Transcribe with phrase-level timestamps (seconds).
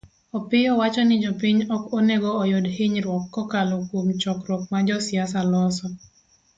[0.33, 5.85] Opiyio wacho ni jopiny ok onego oyud hinyruok kokalo kuom chokruok ma josiasa loso.